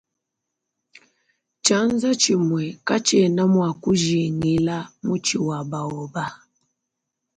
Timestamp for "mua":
3.53-3.69